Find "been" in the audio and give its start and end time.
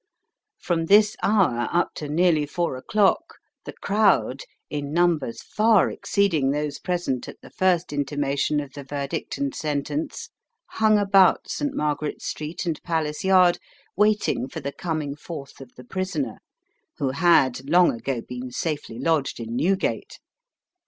18.27-18.49